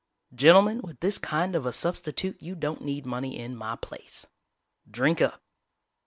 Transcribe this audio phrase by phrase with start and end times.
[0.33, 4.25] "Gentlemen, with this kind of a substitute you don't need money in my place.
[4.89, 5.43] Drink up!"